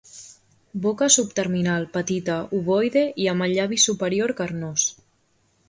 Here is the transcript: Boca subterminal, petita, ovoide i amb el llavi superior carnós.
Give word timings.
Boca 0.85 1.09
subterminal, 1.15 1.85
petita, 1.99 2.39
ovoide 2.61 3.05
i 3.25 3.29
amb 3.35 3.47
el 3.49 3.55
llavi 3.61 3.81
superior 3.87 4.37
carnós. 4.43 4.91